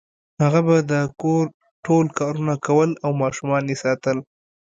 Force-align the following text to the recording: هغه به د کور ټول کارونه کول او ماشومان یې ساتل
هغه 0.43 0.61
به 0.67 0.77
د 0.91 0.93
کور 1.21 1.45
ټول 1.85 2.05
کارونه 2.19 2.53
کول 2.65 2.89
او 3.03 3.11
ماشومان 3.21 3.63
یې 3.71 3.75
ساتل 3.83 4.17